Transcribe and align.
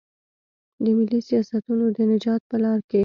د 0.83 0.85
ملي 0.97 1.19
سیاستونو 1.29 1.85
د 1.95 1.97
نجات 2.11 2.41
په 2.49 2.55
لار 2.63 2.79
کې. 2.89 2.99